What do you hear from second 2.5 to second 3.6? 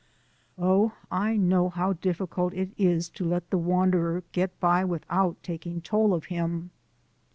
it is to let the